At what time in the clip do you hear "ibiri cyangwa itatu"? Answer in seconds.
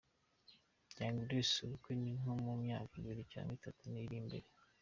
2.99-3.79